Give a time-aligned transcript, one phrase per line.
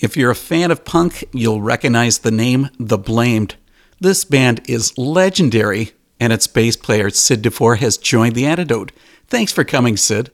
[0.00, 3.56] If you're a fan of punk, you'll recognize the name The Blamed.
[4.00, 8.92] This band is legendary, and its bass player, Sid DeFore, has joined the antidote.
[9.26, 10.30] Thanks for coming, Sid.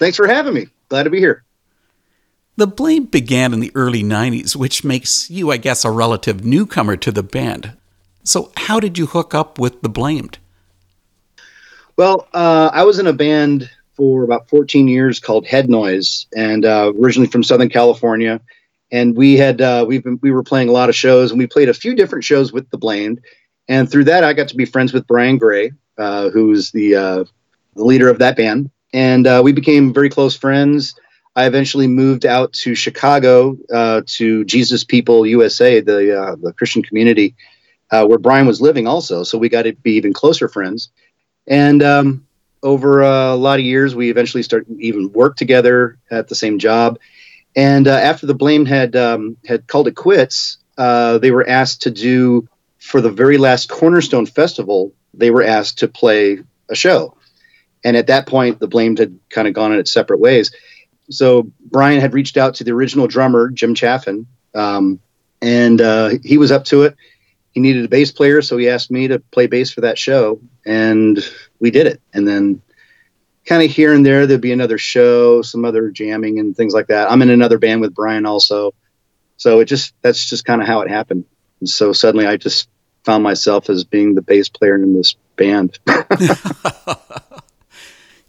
[0.00, 0.66] Thanks for having me.
[0.88, 1.44] Glad to be here.
[2.56, 6.96] The Blamed began in the early 90s, which makes you, I guess, a relative newcomer
[6.96, 7.76] to the band.
[8.24, 10.38] So, how did you hook up with The Blamed?
[11.96, 16.64] Well, uh, I was in a band for about 14 years called Head Noise, and
[16.64, 18.40] uh, originally from Southern California.
[18.90, 21.46] And we had uh, we've been, we were playing a lot of shows, and we
[21.46, 23.20] played a few different shows with the Blamed.
[23.68, 27.24] And through that, I got to be friends with Brian Gray, uh, who's the uh,
[27.74, 30.94] the leader of that band, and uh, we became very close friends.
[31.34, 37.34] I eventually moved out to Chicago uh, to Jesus People USA, the the Christian community,
[37.90, 39.24] where Brian was living also.
[39.24, 40.90] So we got to be even closer friends.
[41.46, 42.26] And um,
[42.62, 46.98] over a lot of years, we eventually started even work together at the same job.
[47.56, 51.82] And uh, after the Blamed had um, had called it quits, uh, they were asked
[51.82, 52.46] to do
[52.78, 54.92] for the very last Cornerstone Festival.
[55.14, 57.16] They were asked to play a show,
[57.82, 60.54] and at that point, the Blamed had kind of gone in its separate ways.
[61.08, 65.00] So Brian had reached out to the original drummer Jim Chaffin, um,
[65.40, 66.94] and uh, he was up to it.
[67.52, 70.40] He needed a bass player, so he asked me to play bass for that show,
[70.66, 71.18] and
[71.58, 72.02] we did it.
[72.12, 72.60] And then
[73.46, 76.88] kind of here and there there'd be another show, some other jamming and things like
[76.88, 77.10] that.
[77.10, 78.74] I'm in another band with Brian also.
[79.36, 81.24] So it just that's just kind of how it happened.
[81.60, 82.68] And so suddenly I just
[83.04, 85.78] found myself as being the bass player in this band.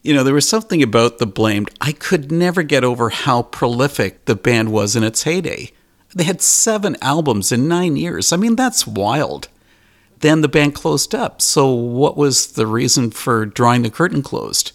[0.03, 1.71] you know, there was something about the Blamed.
[1.81, 5.71] I could never get over how prolific the band was in its heyday.
[6.15, 8.31] They had seven albums in nine years.
[8.31, 9.49] I mean, that's wild
[10.21, 11.41] then the band closed up.
[11.41, 14.71] So, what was the reason for drawing the curtain closed?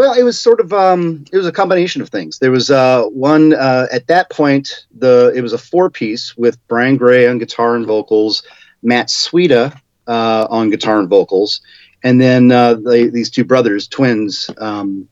[0.00, 2.38] Well, it was sort of um, it was a combination of things.
[2.38, 4.86] There was uh, one uh, at that point.
[4.96, 8.42] The it was a four piece with Brian Gray on guitar and vocals,
[8.82, 11.60] Matt Sweeta uh, on guitar and vocals,
[12.02, 15.06] and then uh, the, these two brothers, twins, um,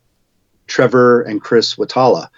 [0.67, 2.31] Trevor and Chris Watala.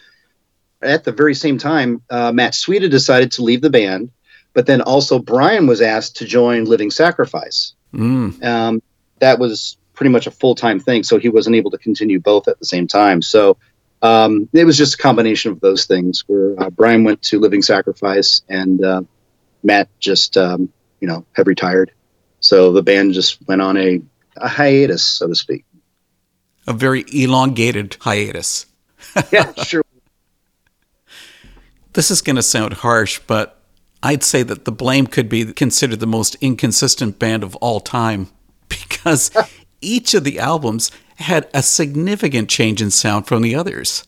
[0.83, 4.11] At the very same time, uh, Matt Sweeta decided to leave the band
[4.53, 7.75] but then also Brian was asked to join Living Sacrifice.
[7.95, 8.45] Mm.
[8.45, 8.83] Um,
[9.21, 12.49] that was pretty much a full time thing, so he wasn't able to continue both
[12.49, 13.21] at the same time.
[13.21, 13.59] So
[14.01, 16.25] um, it was just a combination of those things.
[16.27, 19.03] Where uh, Brian went to Living Sacrifice, and uh,
[19.63, 20.73] Matt just um,
[21.03, 21.93] you know had retired.
[22.41, 24.01] So the band just went on a,
[24.39, 25.67] a hiatus, so to speak.
[26.67, 28.65] A very elongated hiatus.
[29.31, 29.85] yeah, sure.
[31.93, 33.61] This is going to sound harsh, but
[34.03, 38.29] I'd say that the Blamed could be considered the most inconsistent band of all time
[38.71, 39.31] because
[39.81, 44.05] each of the albums had a significant change in sound from the others.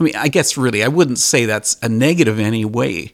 [0.00, 3.12] I mean, I guess really, I wouldn't say that's a negative in any way,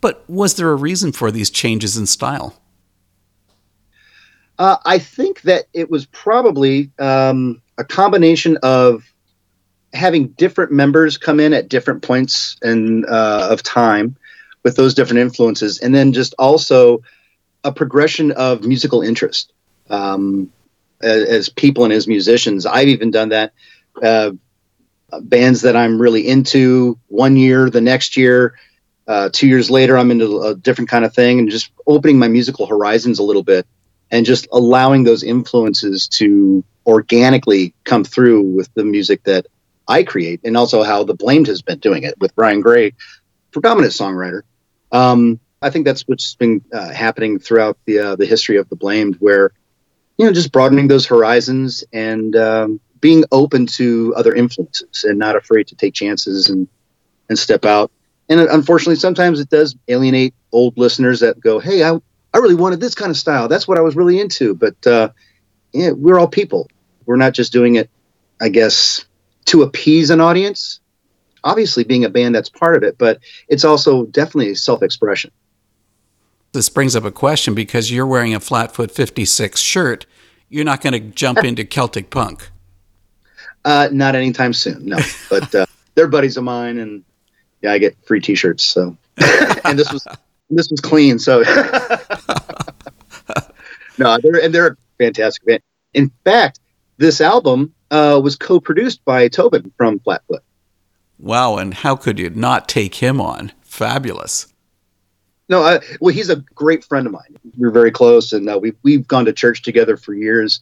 [0.00, 2.60] but was there a reason for these changes in style?
[4.58, 9.04] Uh, I think that it was probably um, a combination of
[9.92, 14.16] having different members come in at different points in, uh, of time
[14.62, 17.02] with those different influences, and then just also
[17.64, 19.52] a progression of musical interest
[19.90, 20.50] um,
[21.00, 22.66] as, as, people and as musicians.
[22.66, 23.52] I've even done that.
[24.00, 24.32] Uh,
[25.22, 28.54] bands that I'm really into one year, the next year,
[29.06, 32.28] uh, two years later, I'm into a different kind of thing, and just opening my
[32.28, 33.66] musical horizons a little bit,
[34.10, 39.46] and just allowing those influences to organically come through with the music that
[39.86, 42.94] I create, and also how the Blamed has been doing it with Brian Gray,
[43.52, 44.42] predominant songwriter.
[44.90, 48.76] Um, I think that's what's been uh, happening throughout the uh, the history of the
[48.76, 49.52] blamed, where
[50.18, 55.36] you know just broadening those horizons and um, being open to other influences and not
[55.36, 56.68] afraid to take chances and
[57.28, 57.90] and step out.
[58.28, 61.98] And unfortunately, sometimes it does alienate old listeners that go, "Hey, I
[62.34, 63.48] I really wanted this kind of style.
[63.48, 65.10] That's what I was really into." But uh,
[65.72, 66.68] yeah, we're all people.
[67.04, 67.88] We're not just doing it,
[68.40, 69.04] I guess,
[69.46, 70.80] to appease an audience
[71.46, 75.30] obviously being a band that's part of it, but it's also definitely self expression.
[76.56, 80.06] This brings up a question because you're wearing a Flatfoot 56 shirt.
[80.48, 82.48] You're not going to jump into Celtic punk.
[83.62, 84.96] Uh, not anytime soon, no.
[85.28, 87.04] But uh, they're buddies of mine, and
[87.60, 88.64] yeah, I get free T-shirts.
[88.64, 88.96] So,
[89.64, 90.06] and this was
[90.48, 91.18] this was clean.
[91.18, 91.40] So,
[93.98, 95.60] no, they're and they're a fantastic band.
[95.92, 96.60] In fact,
[96.96, 100.42] this album uh, was co-produced by Tobin from Flatfoot.
[101.18, 103.52] Wow, and how could you not take him on?
[103.60, 104.54] Fabulous.
[105.48, 107.36] No, I, well, he's a great friend of mine.
[107.56, 110.60] We're very close, and uh, we've we've gone to church together for years.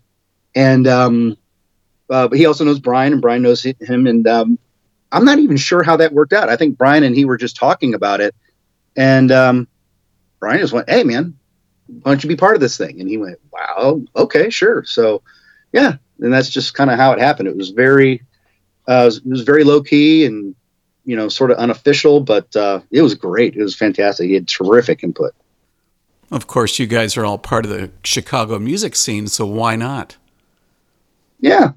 [0.54, 1.36] And um,
[2.10, 4.06] uh, but he also knows Brian, and Brian knows him.
[4.06, 4.58] And um,
[5.10, 6.48] I'm not even sure how that worked out.
[6.48, 8.34] I think Brian and he were just talking about it,
[8.96, 9.68] and um,
[10.38, 11.38] Brian just went, "Hey, man,
[11.86, 15.22] why don't you be part of this thing?" And he went, "Wow, okay, sure." So,
[15.72, 17.48] yeah, and that's just kind of how it happened.
[17.48, 18.22] It was very,
[18.86, 20.54] uh, it was very low key and
[21.04, 23.56] you know, sort of unofficial, but uh, it was great.
[23.56, 24.28] It was fantastic.
[24.28, 25.34] He had terrific input.
[26.30, 30.16] Of course, you guys are all part of the Chicago music scene, so why not?
[31.40, 31.72] Yeah,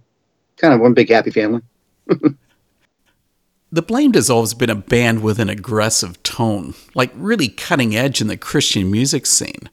[0.57, 1.62] kind of one big happy family.
[3.71, 8.21] the Blamed has always been a band with an aggressive tone, like really cutting edge
[8.21, 9.69] in the Christian music scene.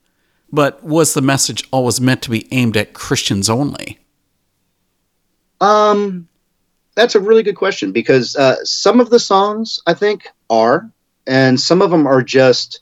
[0.53, 3.99] But was the message always meant to be aimed at Christians only?
[5.61, 6.29] Um,
[6.95, 10.91] that's a really good question because uh, some of the songs I think are,
[11.27, 12.81] and some of them are just,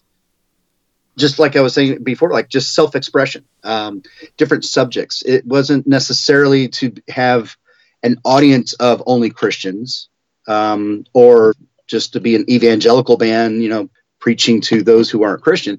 [1.16, 4.02] just like I was saying before, like just self-expression, um,
[4.36, 5.22] different subjects.
[5.22, 7.56] It wasn't necessarily to have
[8.02, 10.08] an audience of only Christians,
[10.48, 11.54] um, or
[11.86, 13.88] just to be an evangelical band, you know,
[14.18, 15.78] preaching to those who aren't Christian.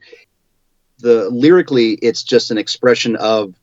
[0.99, 3.53] The lyrically, it's just an expression of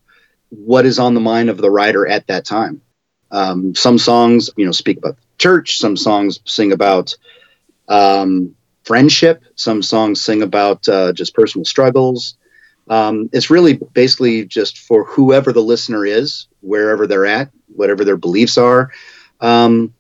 [0.51, 2.83] what is on the mind of the writer at that time.
[3.31, 5.79] Um, some songs, you know, speak about church.
[5.79, 7.17] Some songs sing about
[7.89, 8.55] um,
[8.85, 9.43] friendship.
[9.55, 12.37] Some songs sing about uh, just personal struggles.
[12.89, 18.17] Um, it's really basically just for whoever the listener is, wherever they're at, whatever their
[18.17, 18.91] beliefs are.
[19.41, 19.95] Um,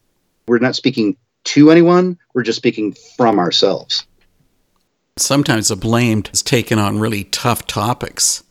[0.48, 2.18] we're not speaking to anyone.
[2.34, 4.06] We're just speaking from ourselves.
[5.16, 8.42] Sometimes the blamed is taken on really tough topics.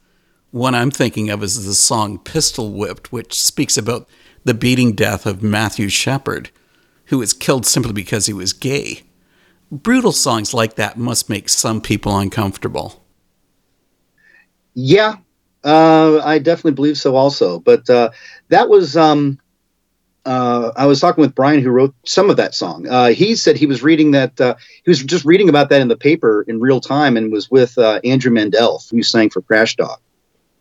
[0.51, 4.07] One I'm thinking of is the song Pistol Whipped, which speaks about
[4.43, 6.49] the beating death of Matthew Shepard,
[7.05, 9.03] who was killed simply because he was gay.
[9.71, 13.05] Brutal songs like that must make some people uncomfortable.
[14.73, 15.17] Yeah,
[15.63, 17.59] uh, I definitely believe so also.
[17.59, 18.11] But uh,
[18.47, 19.39] that was, um,
[20.25, 22.87] uh, I was talking with Brian, who wrote some of that song.
[22.87, 25.87] Uh, he said he was reading that, uh, he was just reading about that in
[25.87, 29.97] the paper in real time and was with uh, Andrew Mandel, who sang for Crashdog.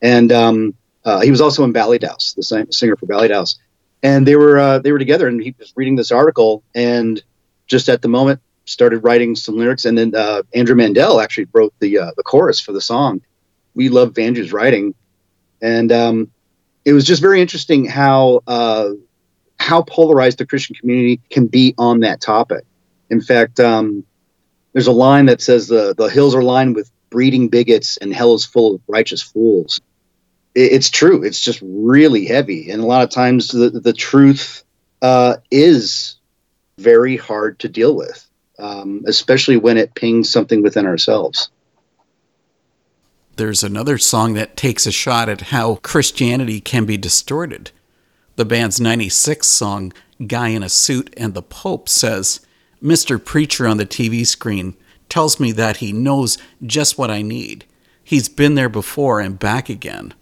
[0.03, 0.75] And um,
[1.23, 3.57] he was also in Ballydowse, the singer for Ballydowse
[4.03, 7.23] and they were uh, they were together, and he was reading this article, and
[7.67, 11.75] just at the moment started writing some lyrics, and then uh, Andrew Mandel actually wrote
[11.81, 13.21] the uh, the chorus for the song.
[13.75, 14.95] We love Andrew's writing,
[15.61, 16.31] and um,
[16.85, 18.91] it was just very interesting how uh,
[19.59, 22.65] how polarized the Christian community can be on that topic.
[23.11, 24.05] In fact, um,
[24.73, 28.35] there's a line that says the the hills are lined with breeding bigots, and hell
[28.35, 29.81] is full of righteous fools
[30.55, 31.23] it's true.
[31.23, 34.65] It's just really heavy, and a lot of times the the truth
[35.03, 36.17] uh, is
[36.79, 38.27] very hard to deal with,
[38.59, 41.51] um, especially when it pings something within ourselves.
[43.37, 47.71] There's another song that takes a shot at how Christianity can be distorted.
[48.35, 49.93] The band's 96 song,
[50.27, 52.41] Guy in a Suit and the Pope, says,
[52.83, 53.25] Mr.
[53.25, 54.77] Preacher on the TV screen
[55.09, 57.65] tells me that he knows just what I need.
[58.03, 60.15] He's been there before and back again.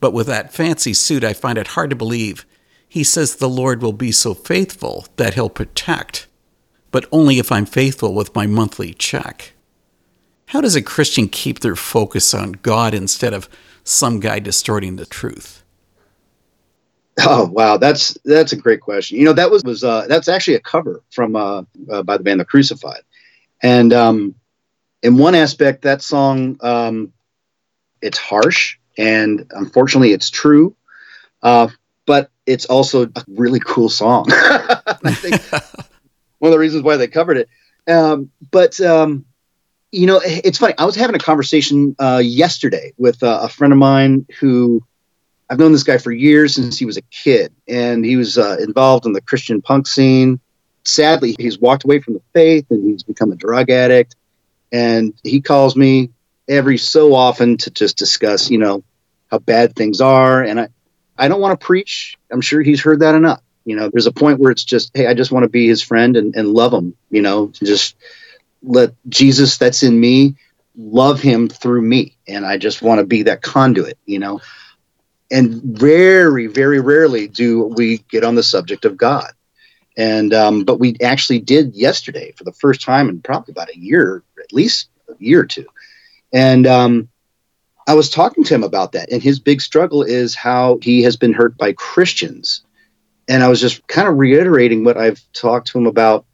[0.00, 2.46] But with that fancy suit, I find it hard to believe.
[2.88, 6.26] He says the Lord will be so faithful that he'll protect,
[6.90, 9.52] but only if I'm faithful with my monthly check.
[10.46, 13.48] How does a Christian keep their focus on God instead of
[13.84, 15.62] some guy distorting the truth?
[17.20, 19.18] Oh wow, that's that's a great question.
[19.18, 22.22] You know that was was uh, that's actually a cover from uh, uh, by the
[22.22, 23.02] band The Crucified,
[23.62, 24.34] and um,
[25.02, 27.12] in one aspect, that song um,
[28.00, 30.76] it's harsh and unfortunately, it's true.
[31.42, 31.68] Uh,
[32.04, 34.26] but it's also a really cool song.
[34.30, 35.40] I think
[36.38, 37.48] one of the reasons why they covered it.
[37.86, 39.24] Um, but um,
[39.92, 40.74] you know, it's funny.
[40.76, 44.82] I was having a conversation uh, yesterday with uh, a friend of mine who
[45.48, 48.56] I've known this guy for years since he was a kid, and he was uh,
[48.60, 50.40] involved in the Christian punk scene.
[50.84, 54.16] Sadly, he's walked away from the faith and he's become a drug addict.
[54.72, 56.10] And he calls me
[56.48, 58.82] every so often to just discuss, you know,
[59.30, 60.42] how bad things are.
[60.42, 60.68] And I,
[61.16, 62.16] I don't want to preach.
[62.30, 63.42] I'm sure he's heard that enough.
[63.64, 65.82] You know, there's a point where it's just, hey, I just want to be his
[65.82, 67.96] friend and, and love him, you know, just
[68.62, 70.36] let Jesus that's in me
[70.76, 72.16] love him through me.
[72.26, 74.40] And I just want to be that conduit, you know.
[75.30, 79.30] And very, very rarely do we get on the subject of God.
[79.98, 83.78] And um, but we actually did yesterday for the first time in probably about a
[83.78, 85.66] year, at least a year or two.
[86.32, 87.08] And um,
[87.88, 91.16] I was talking to him about that, and his big struggle is how he has
[91.16, 92.62] been hurt by Christians.
[93.28, 96.26] And I was just kind of reiterating what I've talked to him about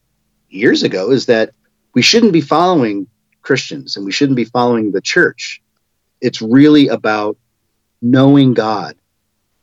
[0.49, 1.53] years ago is that
[1.95, 3.07] we shouldn't be following
[3.43, 5.63] Christians and we shouldn't be following the church.
[6.21, 7.37] It's really about
[8.03, 8.97] knowing God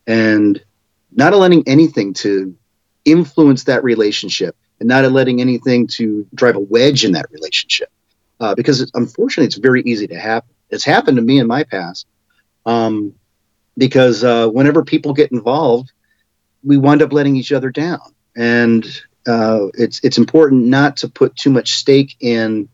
[0.07, 0.63] and
[1.11, 2.55] not letting anything to
[3.03, 7.89] influence that relationship and not letting anything to drive a wedge in that relationship.
[8.39, 10.53] Uh, because unfortunately, it's very easy to happen.
[10.71, 12.07] It's happened to me in my past.
[12.65, 13.13] Um,
[13.77, 15.91] because uh, whenever people get involved,
[16.63, 17.99] we wind up letting each other down,
[18.35, 18.85] and
[19.27, 22.69] uh, it's it's important not to put too much stake in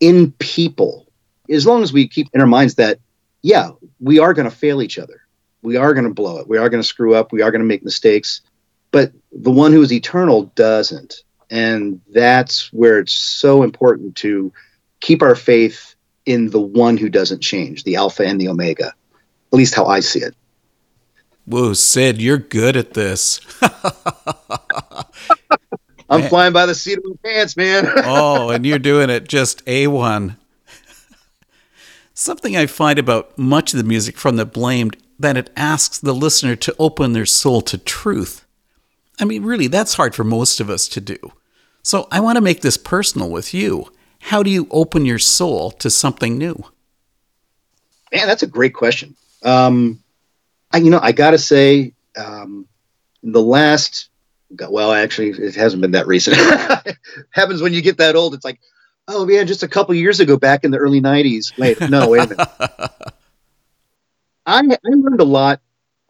[0.00, 1.06] in people.
[1.50, 2.98] As long as we keep in our minds that
[3.42, 3.70] yeah,
[4.00, 5.20] we are going to fail each other,
[5.62, 7.60] we are going to blow it, we are going to screw up, we are going
[7.60, 8.40] to make mistakes,
[8.90, 11.16] but the one who is eternal doesn't,
[11.50, 14.52] and that's where it's so important to
[15.00, 15.95] keep our faith
[16.26, 18.88] in the one who doesn't change, the Alpha and the Omega.
[18.88, 20.34] At least how I see it.
[21.46, 23.40] Whoa, Sid, you're good at this.
[26.08, 26.28] I'm man.
[26.28, 27.86] flying by the seat of my pants, man.
[28.04, 30.36] oh, and you're doing it just A1.
[32.14, 36.14] Something I find about much of the music from The Blamed that it asks the
[36.14, 38.44] listener to open their soul to truth.
[39.20, 41.32] I mean, really, that's hard for most of us to do.
[41.82, 43.90] So I want to make this personal with you.
[44.26, 46.64] How do you open your soul to something new?
[48.12, 49.14] Man, that's a great question.
[49.44, 50.02] Um,
[50.72, 52.66] I, you know, I got to say, um,
[53.22, 54.08] the last,
[54.50, 56.36] well, actually, it hasn't been that recent.
[57.30, 58.34] happens when you get that old.
[58.34, 58.58] It's like,
[59.06, 61.56] oh man, just a couple years ago, back in the early '90s.
[61.56, 62.48] Wait, no, wait a minute.
[64.44, 65.60] I, I learned a lot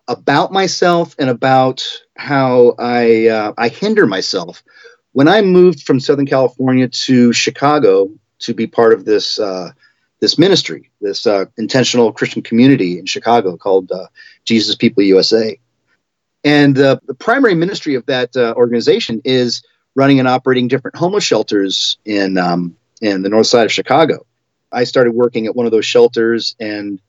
[0.09, 4.63] about myself and about how I uh, I hinder myself.
[5.17, 9.71] When I moved from Southern California to Chicago to be part of this uh,
[10.21, 14.09] this ministry, this uh, intentional Christian community in Chicago called uh,
[14.45, 15.59] Jesus People USA.
[16.45, 19.63] And the primary ministry of that uh, organization is
[19.95, 24.27] running and operating different homeless shelters in um, in the north side of Chicago.
[24.71, 27.01] I started working at one of those shelters and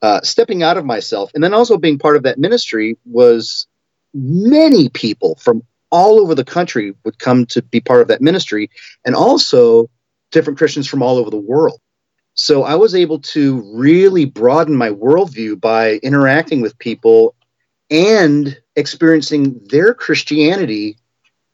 [0.00, 3.66] uh, stepping out of myself, and then also being part of that ministry was
[4.14, 8.68] many people from all over the country would come to be part of that ministry,
[9.04, 9.88] and also
[10.32, 11.78] different Christians from all over the world.
[12.34, 17.34] So I was able to really broaden my worldview by interacting with people
[17.90, 20.96] and experiencing their Christianity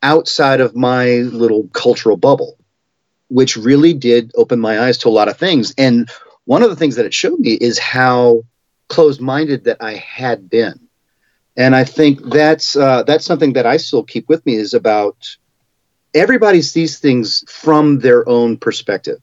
[0.03, 2.57] outside of my little cultural bubble,
[3.29, 5.75] which really did open my eyes to a lot of things.
[5.77, 6.09] And
[6.45, 8.45] one of the things that it showed me is how
[8.89, 10.88] closed minded that I had been.
[11.59, 15.17] And I think that's uh, that's something that I still keep with me is about
[16.15, 19.19] everybody sees things from their own perspective.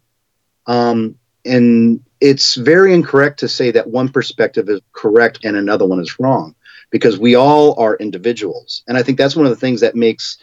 [0.67, 1.15] Um,
[1.45, 6.19] and it's very incorrect to say that one perspective is correct and another one is
[6.19, 6.55] wrong
[6.91, 8.83] because we all are individuals.
[8.87, 10.37] And i think that's one of the things that makes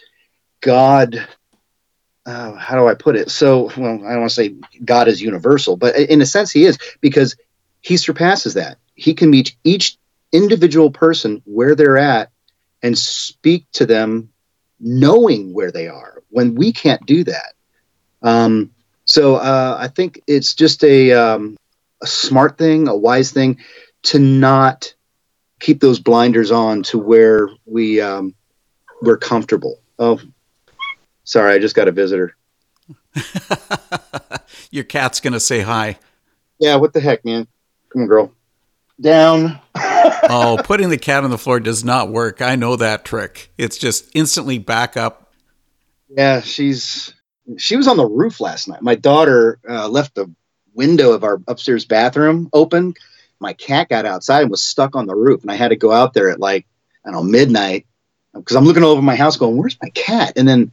[0.61, 1.27] god
[2.25, 3.29] uh, how do i put it?
[3.29, 6.65] So well i don't want to say god is universal but in a sense he
[6.65, 7.35] is because
[7.81, 8.77] he surpasses that.
[8.95, 9.97] He can meet each
[10.33, 12.29] individual person where they're at
[12.81, 14.29] and speak to them
[14.79, 17.53] knowing where they are when we can't do that
[18.23, 18.71] um,
[19.05, 21.57] so uh, I think it's just a, um,
[22.01, 23.59] a smart thing, a wise thing
[24.03, 24.93] to not
[25.59, 28.33] keep those blinders on to where we um,
[29.01, 29.79] we're comfortable.
[29.99, 30.19] Oh,
[31.25, 32.35] sorry, I just got a visitor.
[34.71, 35.97] Your cat's gonna say hi.
[36.59, 37.47] Yeah, what the heck, man?
[37.89, 38.33] Come on, girl.
[38.99, 39.59] Down.
[40.29, 42.41] oh, putting the cat on the floor does not work.
[42.41, 43.51] I know that trick.
[43.57, 45.33] It's just instantly back up.
[46.09, 47.13] Yeah, she's
[47.57, 48.81] she was on the roof last night.
[48.81, 50.31] My daughter uh, left the
[50.73, 52.93] window of our upstairs bathroom open.
[53.39, 55.91] My cat got outside and was stuck on the roof, and I had to go
[55.91, 56.65] out there at like
[57.05, 57.85] I don't know midnight
[58.33, 60.71] because I'm looking over my house, going, "Where's my cat?" And then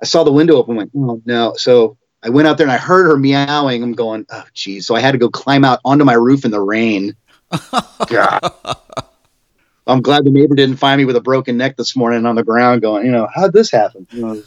[0.00, 2.78] I saw the window open, went, "Oh no!" So I went out there and I
[2.78, 3.82] heard her meowing.
[3.82, 6.50] I'm going, "Oh geez!" So I had to go climb out onto my roof in
[6.50, 7.16] the rain.
[9.86, 12.42] I'm glad the neighbor didn't find me with a broken neck this morning on the
[12.42, 14.42] ground, going, "You know, how'd this happen?" You know,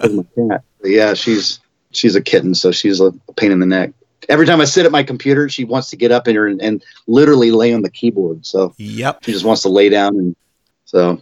[0.00, 0.62] my cat.
[0.80, 1.60] But yeah, she's
[1.90, 3.90] she's a kitten, so she's a pain in the neck.
[4.28, 6.84] Every time I sit at my computer, she wants to get up and, and, and
[7.06, 8.46] literally lay on the keyboard.
[8.46, 10.36] So yep, she just wants to lay down and
[10.84, 11.20] so.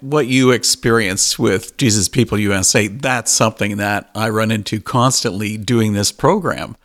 [0.00, 5.92] What you experience with Jesus People USA, that's something that I run into constantly doing
[5.92, 6.76] this program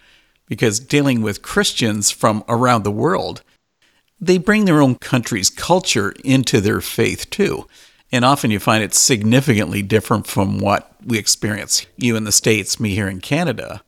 [0.48, 3.42] because dealing with Christians from around the world,
[4.20, 7.68] they bring their own country's culture into their faith too.
[8.12, 12.80] And often you find it's significantly different from what we experience, you in the States,
[12.80, 13.82] me here in Canada.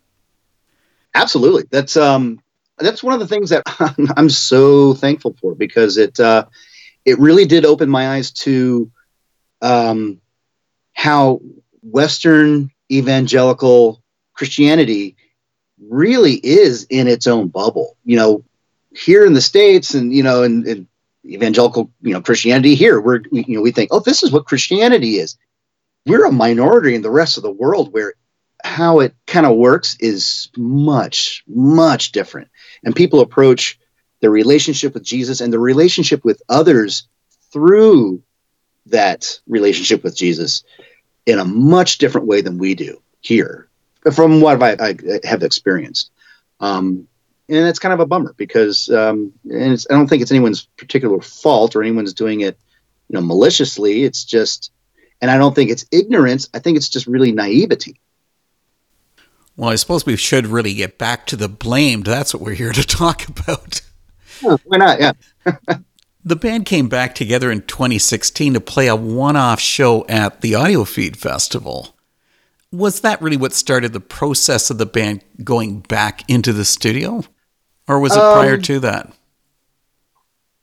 [1.13, 1.63] Absolutely.
[1.71, 2.39] That's um
[2.77, 3.63] that's one of the things that
[4.17, 6.45] I'm so thankful for because it uh,
[7.05, 8.91] it really did open my eyes to
[9.61, 10.19] um,
[10.93, 11.41] how
[11.81, 14.01] Western evangelical
[14.33, 15.15] Christianity
[15.89, 17.97] really is in its own bubble.
[18.03, 18.43] You know,
[18.95, 20.87] here in the states, and you know, and, and
[21.25, 25.17] evangelical, you know, Christianity here, we're, you know, we think, oh, this is what Christianity
[25.17, 25.37] is.
[26.05, 28.13] we're a minority in the rest of the world where
[28.63, 32.49] how it kind of works is much, much different.
[32.83, 33.79] And people approach
[34.21, 37.07] their relationship with Jesus and the relationship with others
[37.51, 38.23] through
[38.87, 40.63] that relationship with Jesus
[41.25, 43.67] in a much different way than we do here,
[44.13, 46.11] from what I, I have experienced.
[46.59, 47.07] Um,
[47.47, 51.21] and it's kind of a bummer because um, and I don't think it's anyone's particular
[51.21, 52.57] fault or anyone's doing it,
[53.07, 54.03] you know, maliciously.
[54.03, 54.71] It's just,
[55.21, 56.49] and I don't think it's ignorance.
[56.53, 57.99] I think it's just really naivety.
[59.57, 62.05] Well, I suppose we should really get back to the blamed.
[62.05, 63.81] That's what we're here to talk about.
[64.41, 64.99] Yeah, why not?
[64.99, 65.13] Yeah.
[66.25, 70.55] the band came back together in 2016 to play a one off show at the
[70.55, 71.94] Audio Feed Festival.
[72.71, 77.23] Was that really what started the process of the band going back into the studio?
[77.87, 79.13] Or was it um, prior to that?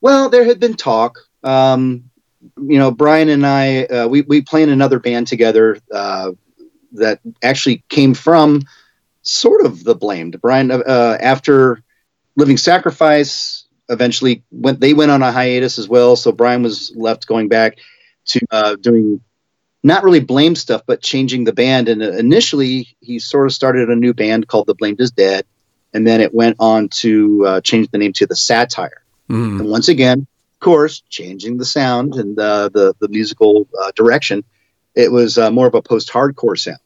[0.01, 1.19] Well, there had been talk.
[1.45, 2.11] Um,
[2.57, 6.33] you know, Brian and I, uh, we, we play in another band together uh,
[6.93, 8.63] that actually came from
[9.23, 10.41] sort of the blamed.
[10.41, 11.83] Brian, uh, after
[12.37, 16.17] Living Sacrifice, eventually went, they went on a hiatus as well.
[16.17, 17.79] So Brian was left going back
[18.27, 19.21] to uh, doing
[19.83, 21.89] not really blame stuff, but changing the band.
[21.89, 25.45] And initially, he sort of started a new band called The Blamed Is Dead
[25.93, 29.03] and then it went on to uh, change the name to the Satire.
[29.29, 29.61] Mm.
[29.61, 34.45] And once again, of course, changing the sound and uh, the the musical uh, direction,
[34.95, 36.79] it was uh, more of a post hardcore sound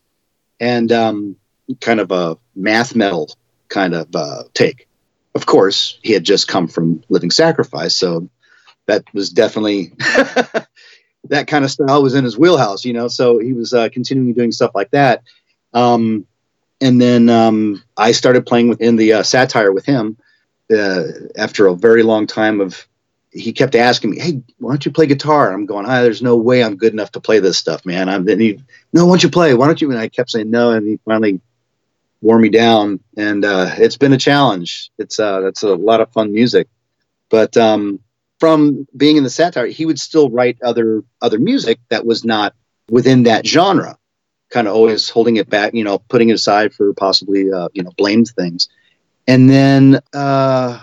[0.58, 1.36] and um,
[1.80, 3.30] kind of a math metal
[3.68, 4.88] kind of uh, take.
[5.34, 8.28] Of course, he had just come from Living Sacrifice, so
[8.86, 9.92] that was definitely
[11.30, 13.08] that kind of style was in his wheelhouse, you know.
[13.08, 15.22] So he was uh, continuing doing stuff like that.
[15.72, 16.26] Um,
[16.80, 20.16] and then um, I started playing within the uh, satire with him
[20.74, 21.04] uh,
[21.36, 22.86] after a very long time of.
[23.30, 26.36] He kept asking me, "Hey, why don't you play guitar?" I'm going, "Ah, there's no
[26.38, 28.62] way I'm good enough to play this stuff, man." I'm then he,
[28.94, 29.52] no, why don't you play?
[29.52, 29.90] Why don't you?
[29.90, 31.40] And I kept saying no, and he finally
[32.22, 34.90] wore me down, and uh, it's been a challenge.
[34.96, 36.68] It's uh, that's a lot of fun music,
[37.28, 38.00] but um,
[38.38, 42.54] from being in the satire, he would still write other other music that was not
[42.90, 43.98] within that genre
[44.50, 47.82] kind of always holding it back, you know, putting it aside for possibly, uh, you
[47.82, 48.68] know, blamed things.
[49.26, 50.80] And then uh,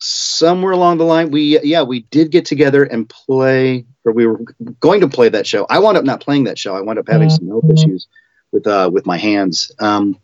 [0.00, 4.40] somewhere along the line, we, yeah, we did get together and play, or we were
[4.80, 5.66] going to play that show.
[5.70, 6.74] I wound up not playing that show.
[6.74, 8.08] I wound up having some health issues
[8.50, 9.70] with, uh, with my hands.
[9.78, 10.18] Um,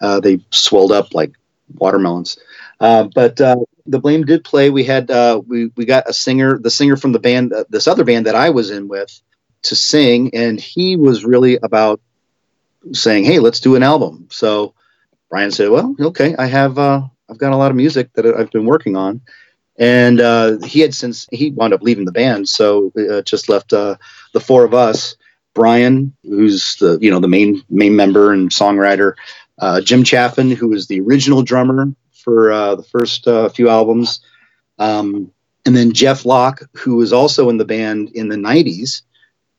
[0.00, 1.32] uh, they swelled up like
[1.74, 2.38] watermelons.
[2.78, 4.70] Uh, but uh, the Blamed did play.
[4.70, 7.86] We had uh, we we got a singer, the singer from the band, uh, this
[7.86, 9.20] other band that I was in with,
[9.62, 12.00] to sing, and he was really about
[12.92, 14.74] saying, "Hey, let's do an album." So
[15.30, 18.50] Brian said, "Well, okay, I have uh, I've got a lot of music that I've
[18.50, 19.20] been working on."
[19.76, 23.72] And uh, he had since he wound up leaving the band, so uh, just left
[23.72, 23.96] uh,
[24.32, 25.16] the four of us.
[25.52, 29.14] Brian, who's the you know the main main member and songwriter,
[29.58, 31.92] uh, Jim Chaffin, who was the original drummer
[32.24, 34.20] for uh, the first few albums,
[34.78, 35.30] um,
[35.66, 39.02] and then Jeff Locke, who was also in the band in the '90s,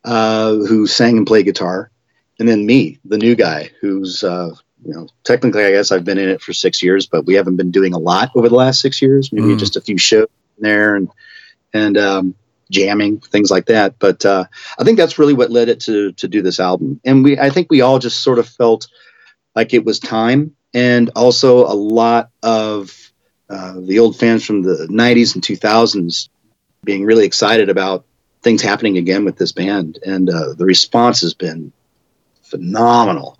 [0.03, 1.91] uh, who sang and played guitar,
[2.39, 6.17] and then me, the new guy, who's uh, you know technically I guess I've been
[6.17, 8.81] in it for six years, but we haven't been doing a lot over the last
[8.81, 9.31] six years.
[9.31, 9.59] Maybe mm.
[9.59, 11.09] just a few shows there and
[11.73, 12.35] and um,
[12.71, 13.99] jamming things like that.
[13.99, 14.45] But uh,
[14.77, 16.99] I think that's really what led it to to do this album.
[17.03, 18.87] And we I think we all just sort of felt
[19.55, 23.11] like it was time, and also a lot of
[23.49, 26.29] uh, the old fans from the 90s and 2000s
[26.83, 28.05] being really excited about
[28.41, 31.71] things happening again with this band, and uh, the response has been
[32.43, 33.39] phenomenal.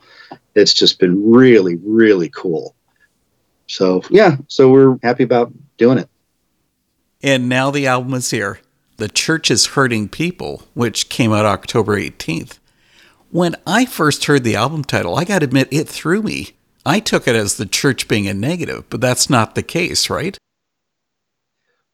[0.55, 2.73] It's just been really, really cool.
[3.67, 6.09] So yeah, so we're happy about doing it.
[7.21, 8.59] And now the album is here.
[8.97, 12.59] The Church is Hurting People, which came out October 18th.
[13.29, 16.54] When I first heard the album title, I got to admit, it threw me.
[16.85, 20.37] I took it as the church being a negative, but that's not the case, right?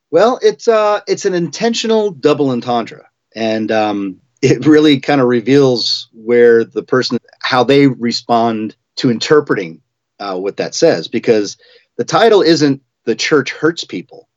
[0.10, 6.10] Well, it's uh, it's an intentional double entendre, and um, it really kind of reveals
[6.12, 9.82] where the person how they respond to interpreting
[10.20, 11.08] uh, what that says.
[11.08, 11.58] Because
[11.96, 14.28] the title isn't "the church hurts people;"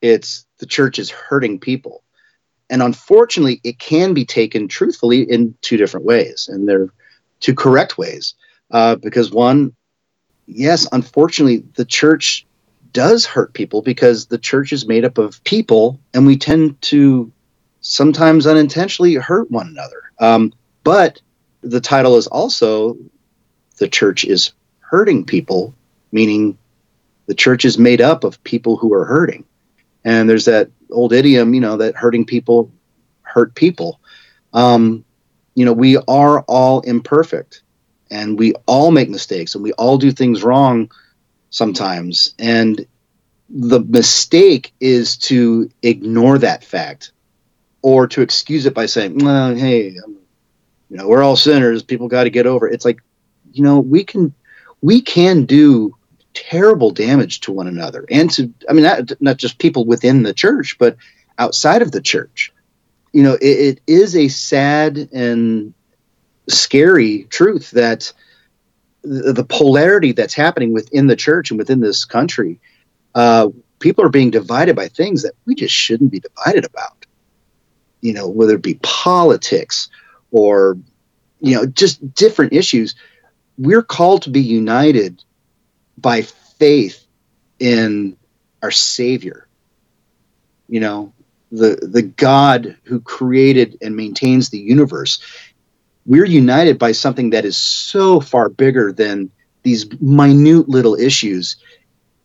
[0.00, 2.02] it's "the church is hurting people,"
[2.70, 6.88] and unfortunately, it can be taken truthfully in two different ways, and they're
[7.40, 8.34] two correct ways.
[8.70, 9.74] Uh, because one,
[10.46, 12.46] yes, unfortunately, the church
[12.92, 17.30] does hurt people because the church is made up of people and we tend to
[17.80, 20.12] sometimes unintentionally hurt one another.
[20.18, 20.52] Um,
[20.84, 21.20] but
[21.60, 22.96] the title is also
[23.78, 25.74] the church is hurting people,
[26.12, 26.58] meaning
[27.26, 29.44] the church is made up of people who are hurting.
[30.04, 32.70] And there's that old idiom, you know, that hurting people
[33.22, 34.00] hurt people.
[34.54, 35.04] Um,
[35.54, 37.62] you know, we are all imperfect
[38.10, 40.90] and we all make mistakes and we all do things wrong
[41.50, 42.34] sometimes.
[42.38, 42.86] And
[43.48, 47.12] the mistake is to ignore that fact
[47.82, 50.16] or to excuse it by saying, well, hey, um,
[50.90, 51.82] you know, we're all sinners.
[51.82, 52.68] People got to get over.
[52.68, 52.74] It.
[52.74, 53.00] It's like,
[53.52, 54.34] you know, we can,
[54.82, 55.94] we can do
[56.34, 60.34] terrible damage to one another and to, I mean, not, not just people within the
[60.34, 60.96] church, but
[61.38, 62.52] outside of the church.
[63.12, 65.72] You know, it, it is a sad and
[66.48, 68.12] scary truth that
[69.02, 72.60] the, polarity that's happening within the church and within this country
[73.14, 77.06] uh, people are being divided by things that we just shouldn't be divided about.
[78.00, 79.88] You know, whether it be politics
[80.30, 80.78] or,
[81.40, 82.94] you know, just different issues.
[83.56, 85.24] We're called to be united
[85.96, 87.04] by faith
[87.58, 88.16] in
[88.62, 89.48] our Savior.
[90.68, 91.12] You know,
[91.50, 95.20] the the God who created and maintains the universe.
[96.08, 99.30] We're united by something that is so far bigger than
[99.62, 101.56] these minute little issues.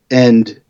[0.10, 0.62] And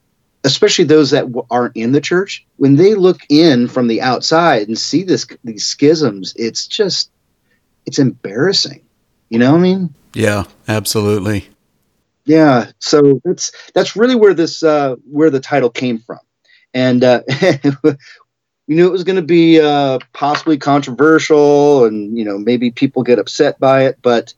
[0.44, 4.78] especially those that aren't in the church, when they look in from the outside and
[4.78, 7.12] see this these schisms, it's just
[7.86, 8.84] it's embarrassing.
[9.30, 9.94] You know what I mean?
[10.16, 11.48] Yeah, absolutely.
[12.26, 16.20] Yeah, so that's that's really where this uh, where the title came from,
[16.74, 17.22] and uh,
[18.68, 23.04] we knew it was going to be uh, possibly controversial, and you know maybe people
[23.04, 24.34] get upset by it, but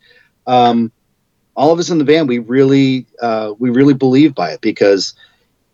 [0.47, 0.91] um,
[1.55, 5.13] all of us in the band we really uh, we really believe by it because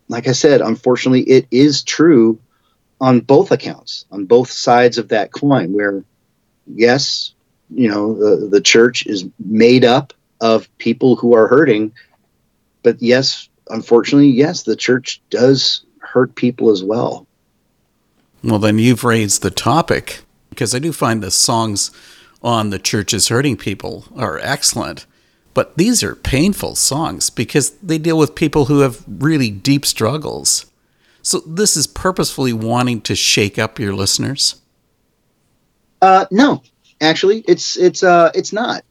[0.08, 2.38] like I said, unfortunately, it is true
[3.00, 6.04] on both accounts, on both sides of that coin, where
[6.66, 7.32] yes,
[7.70, 11.92] you know, the, the church is made up of people who are hurting,
[12.82, 17.26] but yes, unfortunately, yes, the church does hurt people as well.
[18.42, 21.90] Well, then you've raised the topic because I do find the songs
[22.42, 25.06] on the church is hurting people are excellent.
[25.54, 30.66] But these are painful songs because they deal with people who have really deep struggles.
[31.20, 34.56] So this is purposefully wanting to shake up your listeners.
[36.00, 36.62] Uh, no,
[37.00, 38.84] actually, it's it's uh, it's not.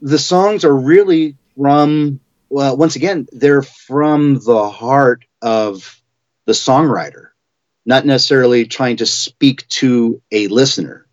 [0.00, 2.18] The songs are really from
[2.48, 6.00] well, once again, they're from the heart of
[6.46, 7.27] the songwriter,
[7.88, 11.06] not necessarily trying to speak to a listener.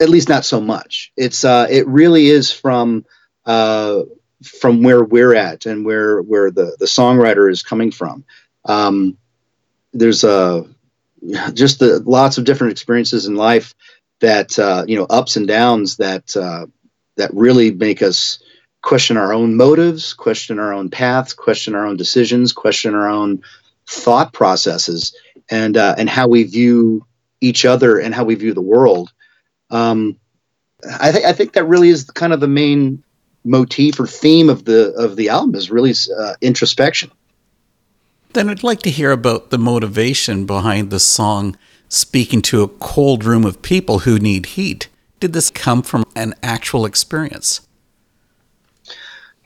[0.00, 1.12] At least not so much.
[1.16, 3.04] It's uh, it really is from
[3.44, 4.02] uh,
[4.44, 8.24] from where we're at and where where the the songwriter is coming from.
[8.64, 9.18] Um,
[9.92, 10.64] there's a
[11.52, 13.74] just the, lots of different experiences in life
[14.20, 16.66] that uh, you know ups and downs that uh,
[17.16, 18.40] that really make us
[18.80, 23.42] question our own motives, question our own paths, question our own decisions, question our own
[23.88, 25.14] thought processes,
[25.50, 27.06] and uh, and how we view
[27.40, 29.12] each other and how we view the world.
[29.70, 30.18] Um,
[31.00, 33.02] I, th- I think that really is kind of the main
[33.44, 37.10] motif or theme of the of the album is really uh, introspection.
[38.32, 41.56] Then I'd like to hear about the motivation behind the song
[41.88, 44.88] speaking to a cold room of people who need heat.
[45.20, 47.60] Did this come from an actual experience?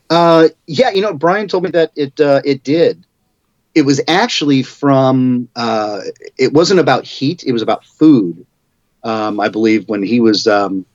[0.09, 3.06] Uh, yeah, you know, Brian told me that it uh, it did.
[3.77, 5.51] It was actually from.
[5.55, 6.01] Uh,
[6.39, 7.45] it wasn't about heat.
[7.47, 8.47] It was about food.
[9.05, 10.87] Um, I believe when he was um,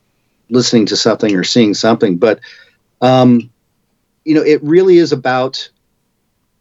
[0.50, 2.41] listening to something or seeing something, but
[3.02, 3.52] um,
[4.26, 5.70] you know, it really is about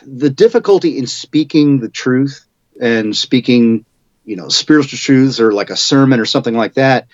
[0.02, 2.46] the difficulty in speaking the truth
[2.80, 3.84] and speaking,
[4.24, 7.08] you know, spiritual truths or like a sermon or something like that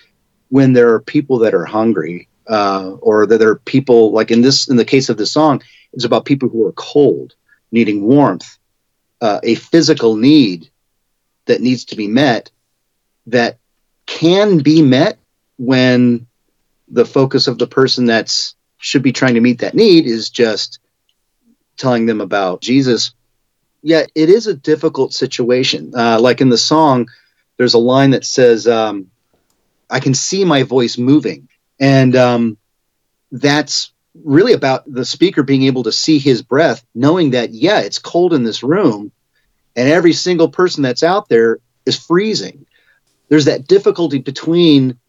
[0.49, 4.41] when there are people that are hungry uh, or that there are people like in
[4.41, 5.61] this in the case of this song
[5.93, 7.35] it's about people who are cold
[7.71, 8.57] needing warmth
[9.21, 10.69] uh, a physical need
[11.45, 12.51] that needs to be met
[13.27, 13.57] that
[14.05, 15.17] can be met
[15.57, 16.27] when
[16.87, 20.79] the focus of the person that's should be trying to meet that need is just
[21.77, 23.13] telling them about Jesus.
[23.81, 25.93] Yeah, it is a difficult situation.
[25.95, 27.07] Uh, like in the song,
[27.57, 29.09] there's a line that says, um,
[29.89, 31.47] I can see my voice moving.
[31.79, 32.57] And um,
[33.31, 33.91] that's
[34.23, 38.33] really about the speaker being able to see his breath, knowing that, yeah, it's cold
[38.33, 39.11] in this room,
[39.75, 42.65] and every single person that's out there is freezing.
[43.29, 44.99] There's that difficulty between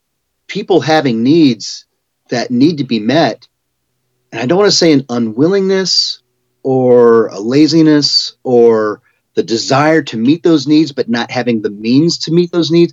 [0.47, 1.87] people having needs
[2.29, 3.47] that need to be met
[4.33, 6.23] and I don't want to say an unwillingness
[6.63, 9.01] or a laziness or
[9.35, 12.93] the desire to meet those needs, but not having the means to meet those needs.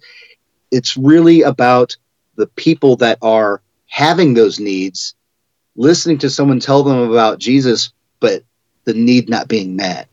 [0.72, 1.98] It's really about
[2.36, 5.15] the people that are having those needs,
[5.76, 8.44] listening to someone tell them about Jesus, but
[8.86, 10.08] the need not being met.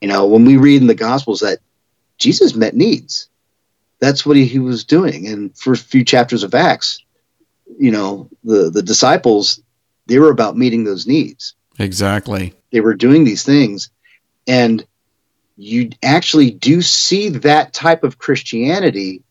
[0.00, 1.58] You know, when we read in the Gospels that
[2.18, 3.28] Jesus met needs,
[3.98, 5.26] that's what he, he was doing.
[5.26, 7.02] And for a few chapters of Acts,
[7.78, 9.60] you know, the the disciples,
[10.06, 11.54] they were about meeting those needs.
[11.78, 12.54] Exactly.
[12.72, 13.90] They were doing these things,
[14.46, 14.84] and
[15.56, 19.22] you actually do see that type of Christianity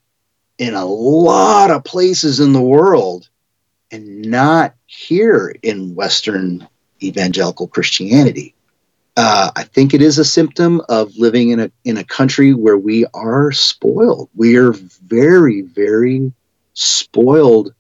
[0.57, 3.29] in a lot of places in the world,
[3.91, 6.67] and not here in Western
[7.03, 8.55] evangelical Christianity.
[9.15, 12.77] Uh, I think it is a symptom of living in a in a country where
[12.77, 14.29] we are spoiled.
[14.35, 16.33] We are very, very
[16.73, 17.75] spoiled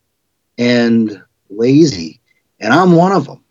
[0.59, 2.19] and lazy,
[2.59, 3.43] and I'm one of them.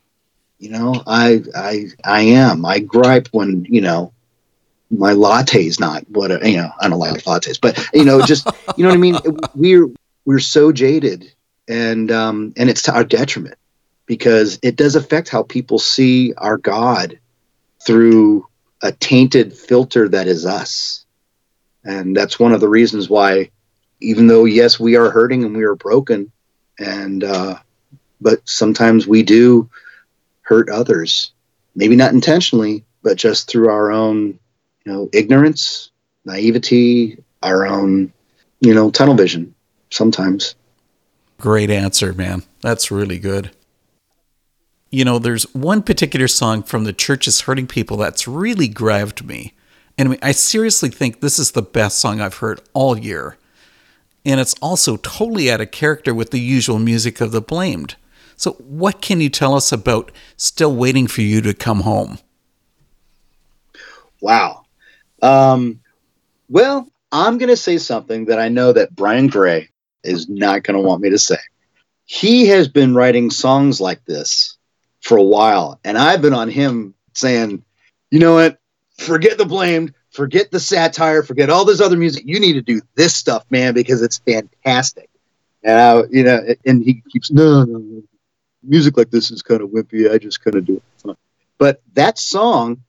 [0.60, 2.64] You know, I I I am.
[2.64, 4.12] I gripe when you know
[4.88, 6.70] my latte is not what you know.
[6.80, 9.18] I don't like lattes, but you know, just you know what I mean.
[9.56, 9.88] We're
[10.24, 11.32] we're so jaded,
[11.68, 13.56] and um, and it's to our detriment
[14.06, 17.20] because it does affect how people see our God
[17.86, 18.46] through
[18.82, 21.04] a tainted filter that is us.
[21.84, 23.50] And that's one of the reasons why,
[24.00, 26.32] even though, yes, we are hurting and we are broken,
[26.78, 27.58] and, uh,
[28.20, 29.70] but sometimes we do
[30.42, 31.32] hurt others.
[31.74, 34.38] Maybe not intentionally, but just through our own,
[34.84, 35.90] you know, ignorance,
[36.24, 38.12] naivety, our own,
[38.60, 39.54] you know, tunnel vision
[39.90, 40.56] sometimes.
[41.40, 42.42] Great answer, man.
[42.60, 43.50] That's really good
[44.90, 49.26] you know, there's one particular song from the Church is Hurting People that's really grabbed
[49.26, 49.52] me.
[49.98, 53.36] And I seriously think this is the best song I've heard all year.
[54.24, 57.96] And it's also totally out of character with the usual music of the blamed.
[58.36, 62.18] So, what can you tell us about Still Waiting for You to Come Home?
[64.20, 64.64] Wow.
[65.20, 65.80] Um,
[66.48, 69.70] well, I'm going to say something that I know that Brian Gray
[70.04, 71.38] is not going to want me to say.
[72.04, 74.56] He has been writing songs like this
[75.00, 75.78] for a while.
[75.84, 77.62] And I've been on him saying,
[78.10, 78.58] you know what?
[78.96, 82.24] Forget the blamed, forget the satire, forget all this other music.
[82.26, 85.08] You need to do this stuff, man, because it's fantastic.
[85.62, 88.02] And I, you know, and he keeps no, no, no.
[88.62, 90.10] music like this is kind of wimpy.
[90.10, 91.16] I just kind of do it.
[91.58, 92.82] But that song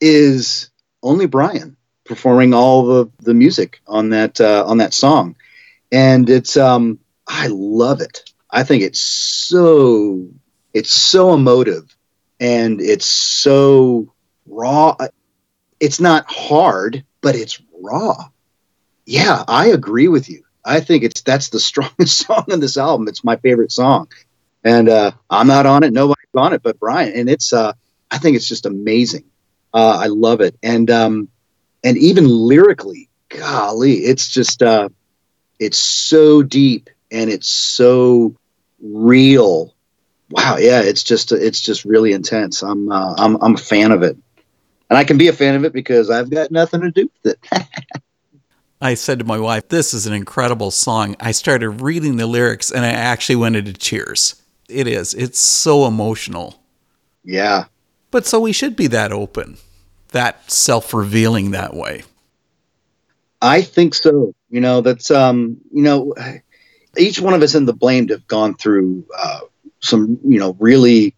[0.00, 0.70] is
[1.02, 5.36] only Brian performing all the the music on that uh, on that song,
[5.94, 8.22] and it's um I love it.
[8.50, 10.28] I think it's so
[10.74, 11.96] it's so emotive
[12.40, 14.12] and it's so
[14.46, 14.96] raw.
[15.80, 18.14] It's not hard, but it's raw.
[19.06, 20.42] Yeah, I agree with you.
[20.64, 23.08] I think it's that's the strongest song on this album.
[23.08, 24.08] It's my favorite song,
[24.64, 25.92] and uh, I'm not on it.
[25.92, 27.72] Nobody's on it but Brian, and it's uh,
[28.10, 29.24] I think it's just amazing.
[29.74, 31.28] Uh, I love it, and um,
[31.84, 34.88] and even lyrically, golly, it's just uh,
[35.64, 38.34] it's so deep and it's so
[38.80, 39.74] real
[40.30, 42.62] wow, yeah, it's just it's just really intense.
[42.62, 44.16] I'm uh, I'm I'm a fan of it,
[44.90, 47.34] and I can be a fan of it because I've got nothing to do with
[47.34, 47.64] it.
[48.80, 52.70] I said to my wife, "This is an incredible song." I started reading the lyrics,
[52.70, 54.42] and I actually went into tears.
[54.68, 55.14] It is.
[55.14, 56.60] It's so emotional.
[57.22, 57.66] Yeah.
[58.10, 59.56] But so we should be that open,
[60.08, 62.04] that self-revealing that way.
[63.44, 64.34] I think so.
[64.50, 66.14] You know, that's um, you know,
[66.96, 69.40] each one of us in the blamed have gone through uh,
[69.80, 71.14] some you know really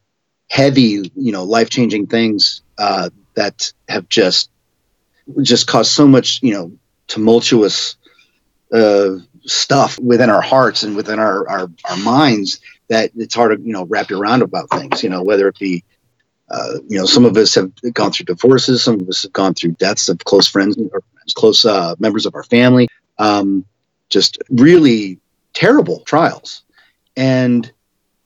[0.51, 4.51] heavy you know life changing things uh, that have just
[5.43, 6.73] just caused so much you know
[7.07, 7.97] tumultuous
[8.73, 9.11] uh,
[9.45, 13.73] stuff within our hearts and within our, our our minds that it's hard to you
[13.73, 15.85] know wrap your around about things you know whether it be
[16.51, 19.53] uh, you know some of us have gone through divorces some of us have gone
[19.53, 21.03] through deaths of close friends or
[21.35, 22.89] close uh, members of our family.
[23.19, 23.65] Um,
[24.09, 25.19] just really
[25.53, 26.63] terrible trials.
[27.17, 27.71] And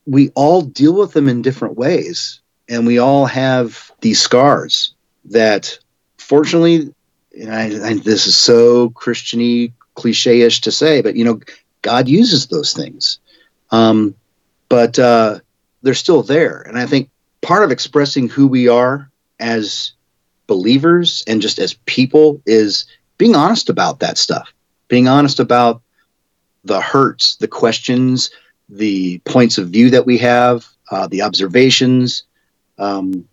[0.06, 2.40] we all deal with them in different ways.
[2.68, 4.94] And we all have these scars
[5.26, 5.78] that
[6.18, 6.92] fortunately
[7.38, 11.40] and I, this is so christiany cliche-ish to say but you know
[11.83, 13.18] god uses those things.
[13.70, 14.14] Um,
[14.68, 15.40] but uh,
[15.83, 16.62] they're still there.
[16.62, 17.10] And i think
[17.42, 19.92] part of expressing who we are as
[20.46, 22.87] believers and just as people is
[23.18, 24.53] being honest about that stuff
[24.88, 25.83] being honest about
[26.64, 28.31] the hurts the questions
[28.70, 32.24] the points of view that we have, uh, the observations,
[32.79, 33.29] um,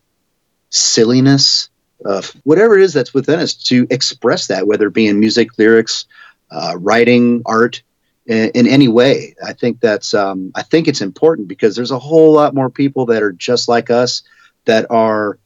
[0.70, 1.70] silliness,
[2.04, 5.58] uh, whatever it is that's within us to express that, whether it be in music,
[5.58, 6.06] lyrics,
[6.52, 7.82] uh, writing, art,
[8.28, 9.36] in, in, any way.
[9.44, 13.06] I think that's um, I think it's important because there's a whole lot more people
[13.08, 14.22] that are just like us
[14.66, 15.40] that are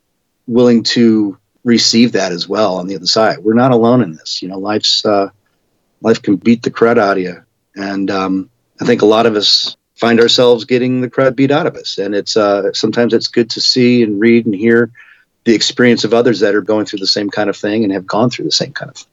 [0.48, 3.40] willing to receive that as well on the other side.
[3.40, 4.42] We're not alone in this.
[4.42, 5.30] You know, life's uh,
[6.02, 7.44] life can beat the crud out of you,
[7.76, 8.50] and um,
[8.82, 12.00] I think a lot of us find ourselves getting the crud beat out of us.
[12.00, 14.92] And it's uh, sometimes it's good to see and read and hear
[15.44, 18.08] the experience of others that are going through the same kind of thing and have
[18.08, 19.08] gone through the same kind of thing.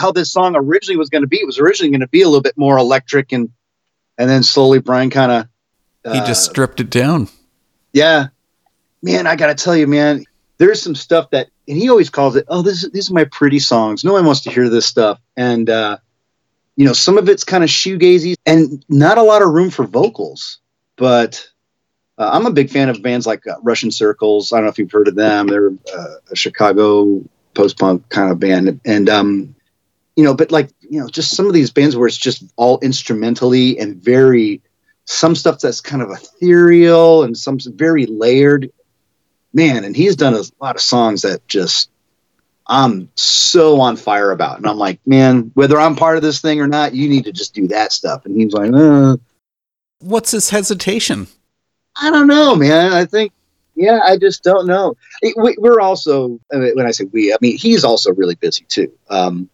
[0.00, 2.26] How this song originally was going to be, it was originally going to be a
[2.26, 3.50] little bit more electric and
[4.18, 5.48] and then slowly Brian kind of
[6.04, 7.28] he just uh, stripped it down.
[7.92, 8.28] Yeah,
[9.02, 10.24] man, I gotta tell you, man,
[10.58, 13.58] there's some stuff that, and he always calls it, oh, this these are my pretty
[13.58, 14.04] songs.
[14.04, 15.98] No one wants to hear this stuff, and uh,
[16.76, 19.84] you know, some of it's kind of shoegazy and not a lot of room for
[19.84, 20.58] vocals.
[20.96, 21.46] But
[22.18, 24.52] uh, I'm a big fan of bands like uh, Russian Circles.
[24.52, 25.46] I don't know if you've heard of them.
[25.46, 27.22] They're uh, a Chicago
[27.54, 29.54] post punk kind of band, and um,
[30.20, 32.78] you know, but like you know, just some of these bands where it's just all
[32.80, 34.60] instrumentally and very
[35.06, 38.70] some stuff that's kind of ethereal and some very layered.
[39.54, 41.88] Man, and he's done a lot of songs that just
[42.66, 44.58] I'm so on fire about.
[44.58, 47.32] And I'm like, man, whether I'm part of this thing or not, you need to
[47.32, 48.26] just do that stuff.
[48.26, 49.16] And he's like, uh.
[50.00, 51.28] what's his hesitation?
[51.96, 52.92] I don't know, man.
[52.92, 53.32] I think,
[53.74, 54.98] yeah, I just don't know.
[55.22, 58.92] We, are also, when I say we, I mean, he's also really busy too.
[59.08, 59.48] Um,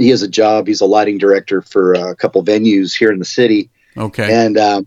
[0.00, 0.66] he has a job.
[0.66, 3.70] He's a lighting director for a couple venues here in the city.
[3.96, 4.32] Okay.
[4.32, 4.86] And, um,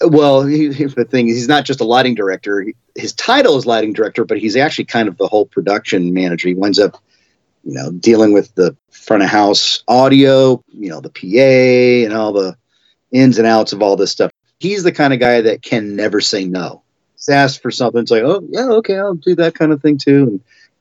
[0.00, 2.66] well, he, the thing is, he's not just a lighting director.
[2.96, 6.48] His title is lighting director, but he's actually kind of the whole production manager.
[6.48, 7.00] He winds up,
[7.64, 12.32] you know, dealing with the front of house audio, you know, the PA and all
[12.32, 12.56] the
[13.12, 14.30] ins and outs of all this stuff.
[14.58, 16.82] He's the kind of guy that can never say no.
[17.14, 19.98] He's asked for something, it's like, oh yeah, okay, I'll do that kind of thing
[19.98, 20.22] too.
[20.24, 20.40] And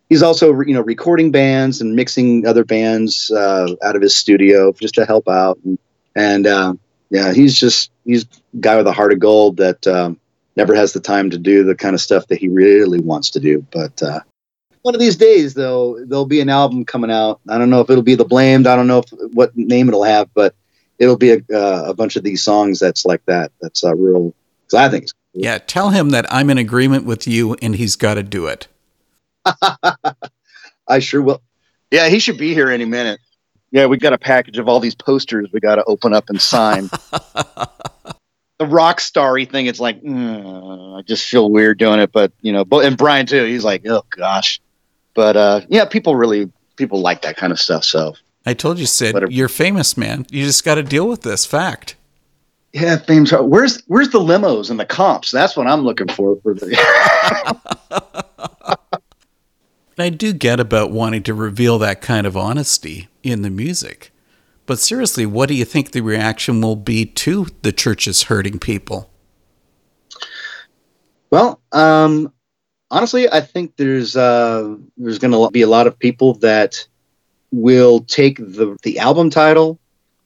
[0.09, 4.71] he's also, you know, recording bands and mixing other bands uh, out of his studio
[4.73, 5.59] just to help out.
[5.63, 5.79] And,
[6.15, 6.73] and uh,
[7.09, 10.19] yeah, he's just he's a guy with a heart of gold that um,
[10.55, 13.39] never has the time to do the kind of stuff that he really wants to
[13.39, 13.65] do.
[13.71, 14.21] But uh,
[14.81, 17.39] one of these days, though, there'll be an album coming out.
[17.49, 18.67] I don't know if it'll be the Blamed.
[18.67, 20.55] I don't know if, what name it'll have, but
[20.97, 23.51] it'll be a, uh, a bunch of these songs that's like that.
[23.61, 24.33] That's uh, real.
[24.75, 25.59] I think yeah.
[25.59, 28.67] Tell him that I'm in agreement with you, and he's got to do it.
[30.87, 31.41] I sure will.
[31.91, 33.19] Yeah, he should be here any minute.
[33.71, 36.41] Yeah, we got a package of all these posters we got to open up and
[36.41, 36.89] sign.
[38.57, 42.51] the rock starry thing, it's like mm, I just feel weird doing it, but you
[42.51, 44.61] know, but and Brian too, he's like, oh gosh,
[45.13, 47.83] but uh, yeah, people really people like that kind of stuff.
[47.83, 49.31] So I told you, Sid, whatever.
[49.31, 50.25] you're famous, man.
[50.29, 51.95] You just got to deal with this fact.
[52.73, 53.31] Yeah, famous.
[53.31, 55.31] Where's where's the limos and the comps?
[55.31, 58.25] That's what I'm looking for for the.
[59.99, 64.11] I do get about wanting to reveal that kind of honesty in the music.
[64.67, 69.09] But seriously, what do you think the reaction will be to the churches hurting people?
[71.31, 72.31] Well, um,
[72.91, 76.85] honestly, I think there's uh, there's going to be a lot of people that
[77.51, 79.79] will take the the album title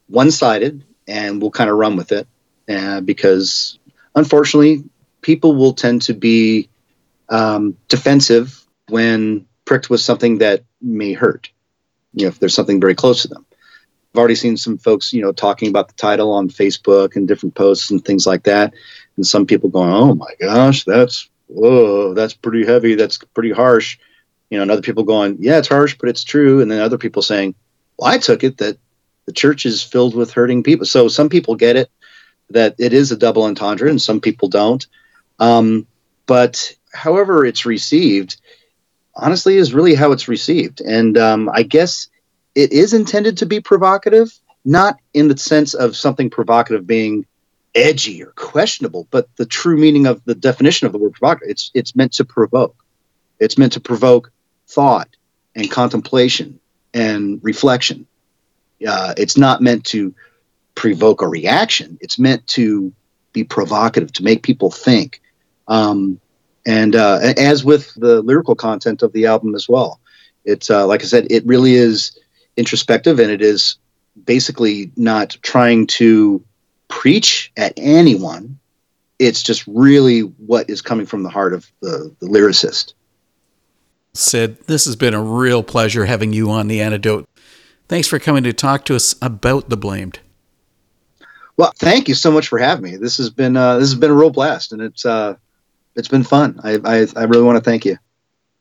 [0.07, 2.27] one sided and will kind of run with it,
[2.67, 3.79] uh, because
[4.15, 4.83] unfortunately,
[5.21, 6.67] people will tend to be
[7.29, 11.49] um, defensive when pricked with something that may hurt.
[12.11, 13.45] You know, if there's something very close to them.
[14.13, 17.55] I've already seen some folks, you know, talking about the title on Facebook and different
[17.55, 18.73] posts and things like that.
[19.15, 22.95] And some people going, "Oh my gosh, that's whoa, that's pretty heavy.
[22.95, 23.97] That's pretty harsh."
[24.49, 26.97] You know, and other people going, "Yeah, it's harsh, but it's true." And then other
[26.97, 27.55] people saying,
[27.97, 28.77] "Well, I took it that
[29.25, 31.89] the church is filled with hurting people." So some people get it
[32.49, 34.85] that it is a double entendre, and some people don't.
[35.39, 35.87] Um,
[36.25, 38.35] but however it's received,
[39.15, 40.81] honestly is really how it's received.
[40.81, 42.07] And um, I guess
[42.55, 44.31] it is intended to be provocative,
[44.65, 47.25] not in the sense of something provocative being
[47.73, 51.51] edgy or questionable, but the true meaning of the definition of the word provocative.
[51.51, 52.75] It's it's meant to provoke.
[53.39, 54.31] It's meant to provoke
[54.67, 55.09] thought
[55.55, 56.59] and contemplation
[56.93, 58.07] and reflection.
[58.85, 60.13] Uh, it's not meant to
[60.75, 61.97] provoke a reaction.
[62.01, 62.93] It's meant to
[63.33, 65.21] be provocative, to make people think.
[65.67, 66.19] Um,
[66.65, 69.99] and uh, as with the lyrical content of the album as well.
[70.45, 72.17] It's uh, like I said, it really is
[72.57, 73.77] introspective, and it is
[74.25, 76.43] basically not trying to
[76.87, 78.59] preach at anyone.
[79.19, 82.93] It's just really what is coming from the heart of the, the lyricist.
[84.13, 87.29] Sid, this has been a real pleasure having you on the antidote.
[87.87, 90.19] Thanks for coming to talk to us about the blamed.
[91.55, 92.97] Well, thank you so much for having me.
[92.97, 95.35] This has been uh, this has been a real blast, and it's uh,
[95.95, 96.59] it's been fun.
[96.63, 97.97] I, I, I really want to thank you.